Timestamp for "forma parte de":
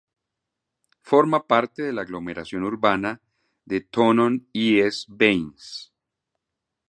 1.03-1.93